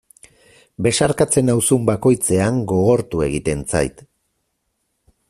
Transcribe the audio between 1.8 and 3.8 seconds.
bakoitzean gogortu egiten